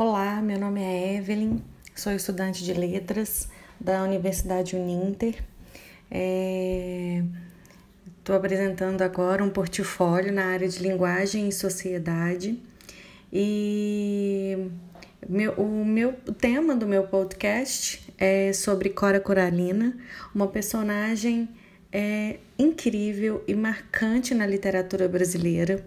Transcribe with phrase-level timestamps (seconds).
[0.00, 1.60] Olá, meu nome é Evelyn,
[1.92, 3.48] sou estudante de letras
[3.80, 5.42] da Universidade Uninter.
[8.16, 8.38] Estou é...
[8.38, 12.62] apresentando agora um portfólio na área de linguagem e sociedade.
[13.32, 14.70] E
[15.28, 19.98] meu, o meu o tema do meu podcast é sobre Cora Coralina,
[20.32, 21.48] uma personagem
[21.90, 25.84] é, incrível e marcante na literatura brasileira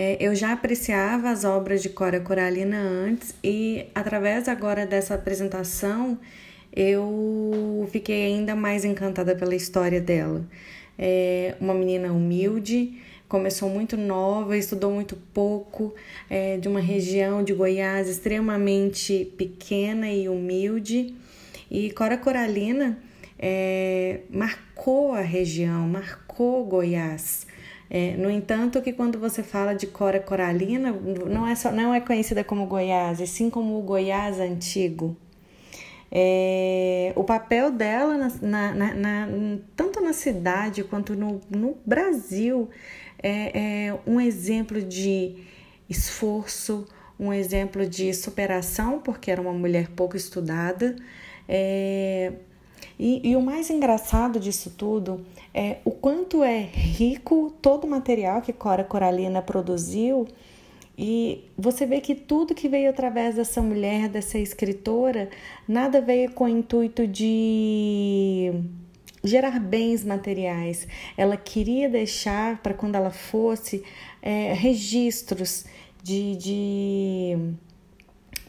[0.00, 6.16] é, eu já apreciava as obras de Cora Coralina antes e, através agora dessa apresentação,
[6.72, 10.46] eu fiquei ainda mais encantada pela história dela.
[10.96, 12.96] É uma menina humilde,
[13.28, 15.92] começou muito nova, estudou muito pouco,
[16.30, 21.12] é, de uma região de Goiás extremamente pequena e humilde.
[21.68, 23.00] E Cora Coralina
[23.36, 27.48] é, marcou a região, marcou Goiás.
[27.90, 32.00] É, no entanto, que quando você fala de Cora Coralina, não é, só, não é
[32.00, 35.16] conhecida como Goiás, e sim como o Goiás antigo.
[36.10, 39.28] É, o papel dela, na, na, na,
[39.76, 42.68] tanto na cidade quanto no, no Brasil,
[43.22, 45.36] é, é um exemplo de
[45.88, 46.86] esforço,
[47.18, 50.96] um exemplo de superação, porque era uma mulher pouco estudada.
[51.48, 52.32] É,
[52.98, 58.42] e, e, o mais engraçado disso tudo é o quanto é rico todo o material
[58.42, 60.26] que Cora Coralina produziu.
[61.00, 65.30] E você vê que tudo que veio através dessa mulher, dessa escritora,
[65.66, 68.52] nada veio com o intuito de
[69.22, 70.88] gerar bens materiais.
[71.16, 73.84] Ela queria deixar para quando ela fosse
[74.20, 75.64] é, registros
[76.02, 77.38] de, de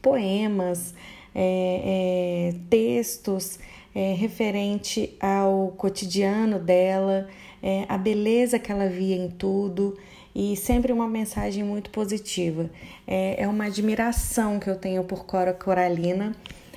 [0.00, 0.94] poemas,
[1.34, 3.60] é, é, textos
[3.94, 7.28] é, referente ao cotidiano dela,
[7.62, 9.96] é, a beleza que ela via em tudo
[10.34, 12.70] e sempre uma mensagem muito positiva.
[13.06, 16.34] É, é uma admiração que eu tenho por Cora Coralina.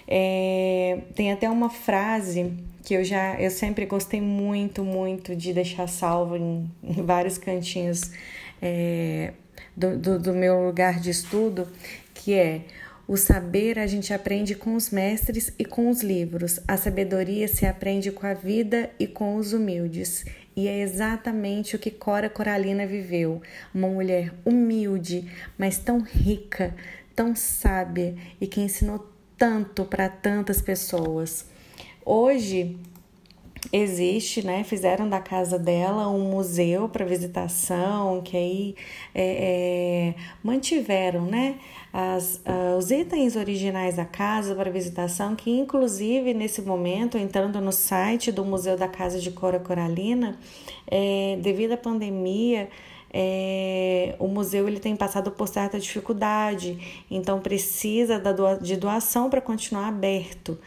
[0.07, 5.87] É, tem até uma frase que eu já eu sempre gostei muito, muito de deixar
[5.87, 8.11] salvo em, em vários cantinhos
[8.61, 9.33] é,
[9.75, 11.67] do, do, do meu lugar de estudo,
[12.13, 12.61] que é
[13.07, 16.59] o saber a gente aprende com os mestres e com os livros.
[16.67, 20.25] A sabedoria se aprende com a vida e com os humildes.
[20.55, 23.41] E é exatamente o que Cora Coralina viveu.
[23.73, 26.73] Uma mulher humilde, mas tão rica,
[27.15, 31.45] tão sábia e que ensinou tanto para tantas pessoas.
[32.03, 32.77] Hoje
[33.71, 34.63] existe, né?
[34.63, 38.75] Fizeram da casa dela um museu para visitação, que aí
[39.13, 41.55] é, é, mantiveram, né?
[41.91, 47.71] As, uh, os itens originais da casa para visitação, que inclusive nesse momento, entrando no
[47.71, 50.37] site do Museu da Casa de Cora Coralina,
[50.87, 52.69] é, devido à pandemia,
[53.13, 59.29] é, o museu ele tem passado por certa dificuldade, então precisa da doa, de doação
[59.29, 60.59] para continuar aberto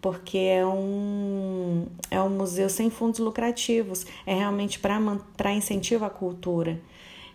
[0.00, 6.80] porque é um, é um museu sem fundos lucrativos, é realmente para incentivo à cultura.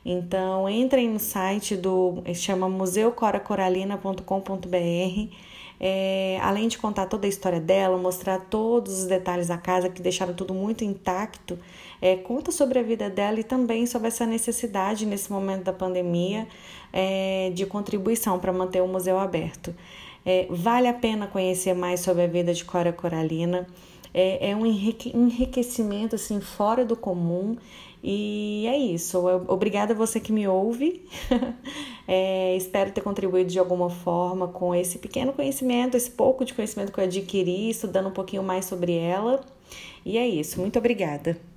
[0.03, 5.35] Então, entrem no site do, chama museucoracoralina.com.br,
[5.79, 10.01] é, além de contar toda a história dela, mostrar todos os detalhes da casa que
[10.01, 11.57] deixaram tudo muito intacto,
[12.01, 16.47] é, conta sobre a vida dela e também sobre essa necessidade nesse momento da pandemia
[16.91, 19.73] é, de contribuição para manter o museu aberto.
[20.25, 23.67] É, vale a pena conhecer mais sobre a vida de Cora Coralina.
[24.13, 27.55] É, é um enriquecimento assim fora do comum
[28.03, 29.19] e é isso.
[29.47, 31.05] Obrigada a você que me ouve.
[32.07, 36.91] é, espero ter contribuído de alguma forma com esse pequeno conhecimento, esse pouco de conhecimento
[36.91, 39.41] que eu adquiri, estudando um pouquinho mais sobre ela.
[40.05, 40.59] E é isso.
[40.59, 41.50] Muito obrigada.